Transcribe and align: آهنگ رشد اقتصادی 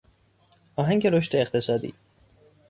آهنگ 0.75 1.05
رشد 1.07 1.35
اقتصادی 1.35 1.93